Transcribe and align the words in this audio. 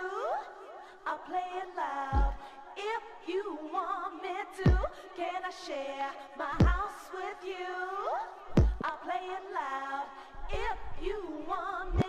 I'll 1.04 1.18
play 1.26 1.50
it 1.58 1.76
loud 1.76 2.34
if 2.76 3.28
you 3.28 3.58
want 3.72 4.22
me 4.22 4.36
to. 4.62 4.70
Can 5.16 5.42
I 5.44 5.50
share 5.66 6.10
my 6.38 6.64
house 6.64 7.10
with 7.12 7.44
you? 7.44 8.64
I'll 8.84 8.98
play 8.98 9.26
it 9.26 9.44
loud 9.52 10.06
if 10.48 11.04
you 11.04 11.44
want 11.48 11.96
me 11.96 12.03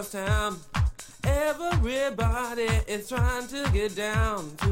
across 0.00 0.12
town. 0.12 0.58
Everybody 1.24 2.68
is 2.88 3.08
trying 3.08 3.46
to 3.48 3.70
get 3.70 3.94
down 3.94 4.50
to 4.58 4.69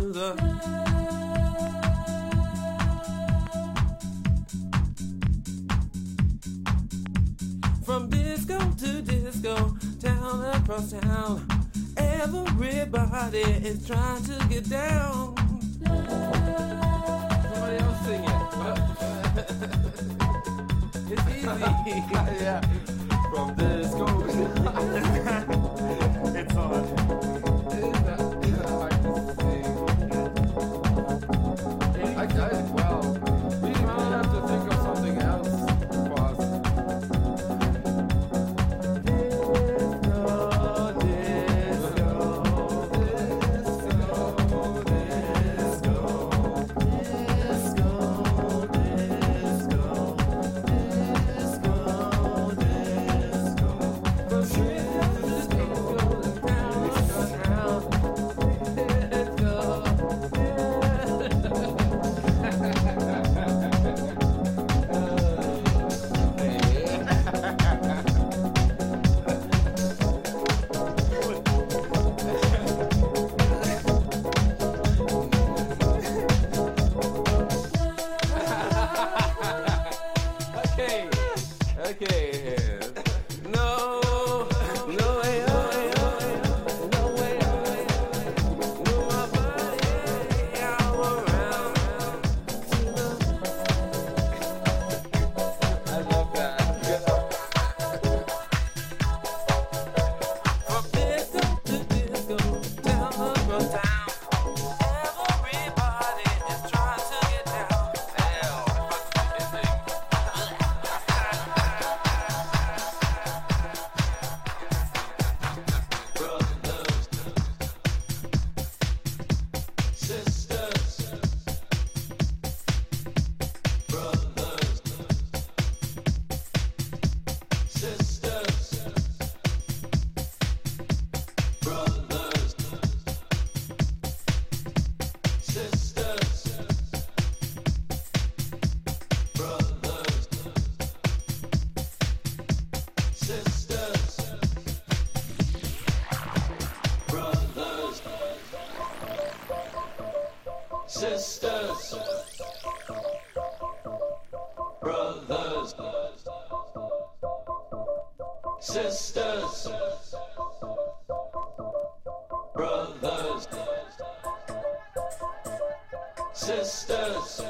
sisters, 166.48 167.42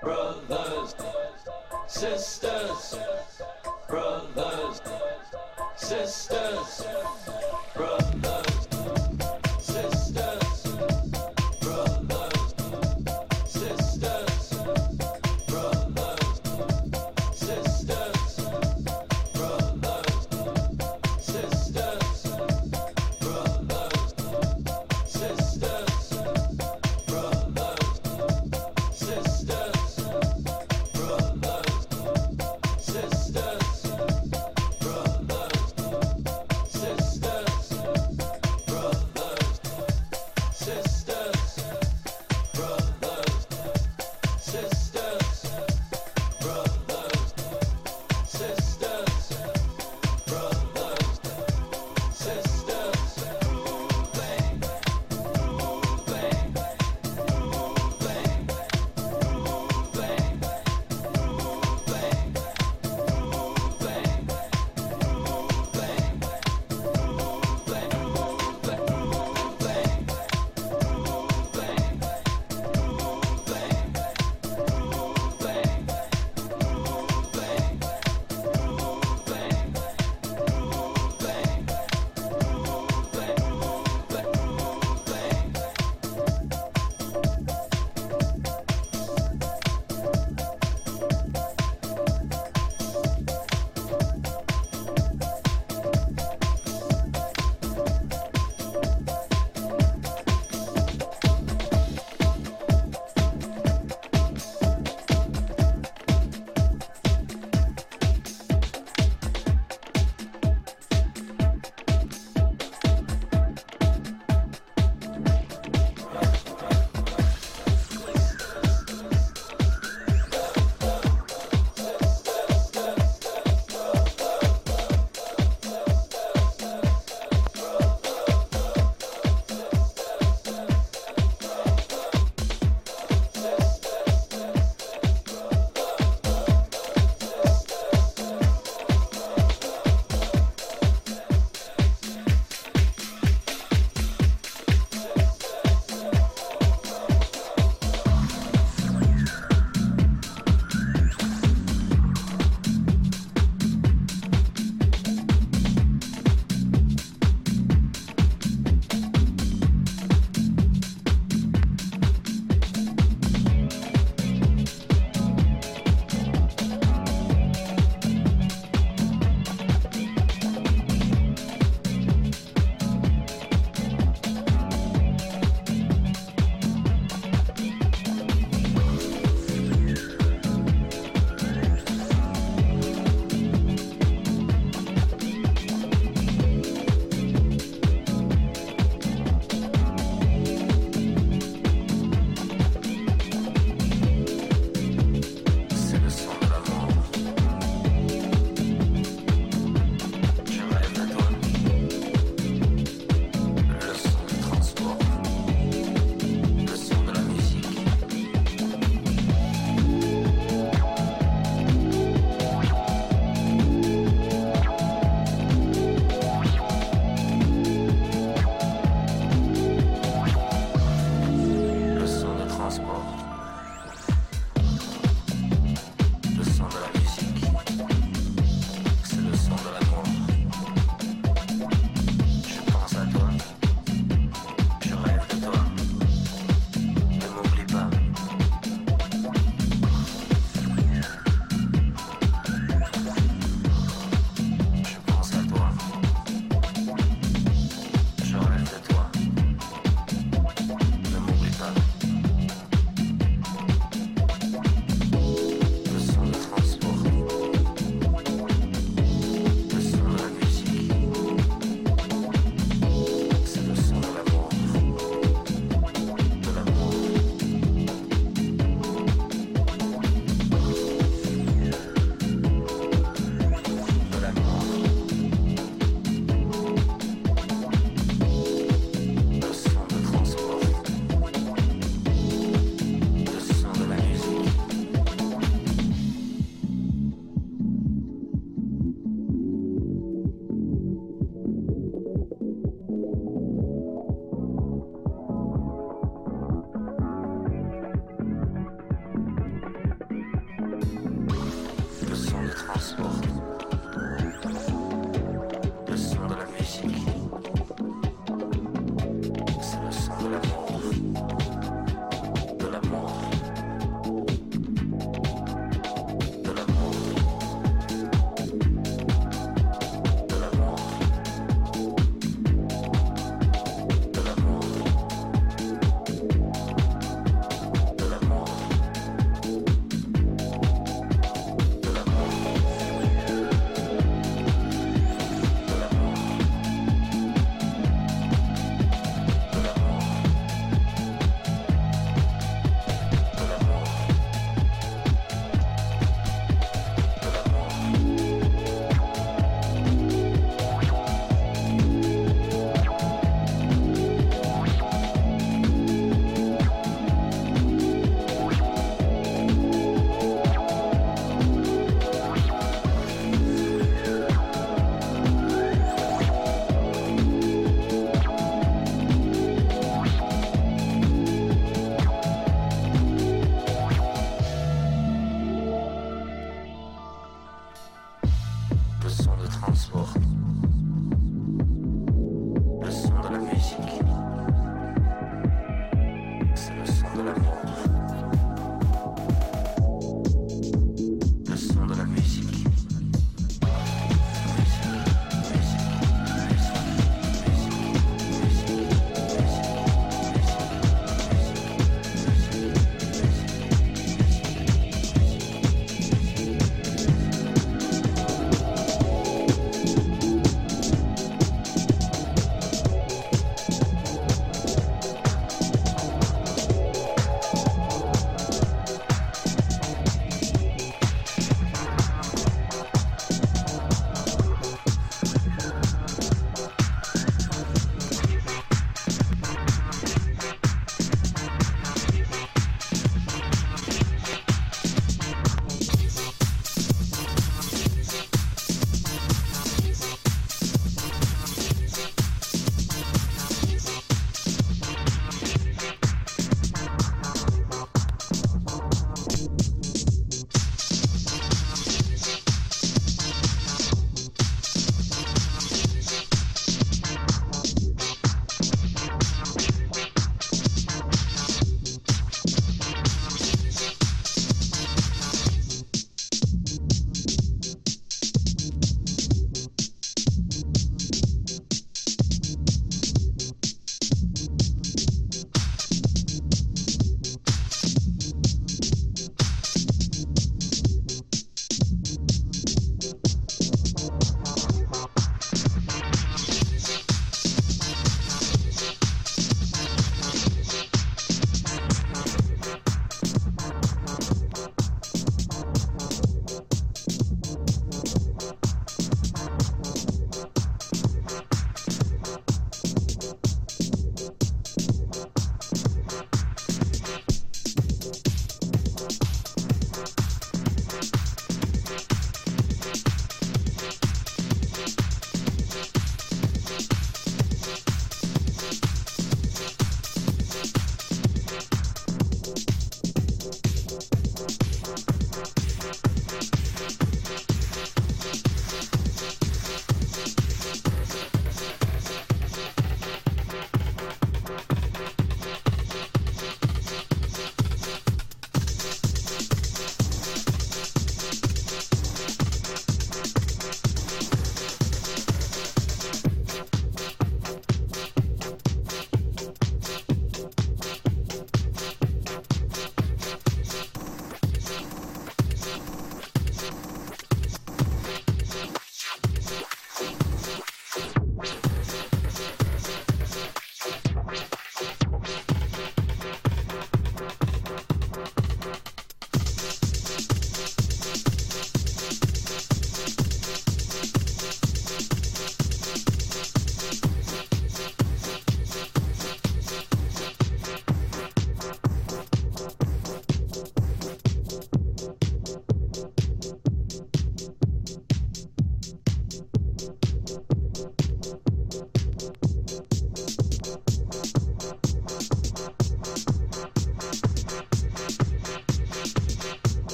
brothers, 0.00 0.94
sisters, 1.88 2.96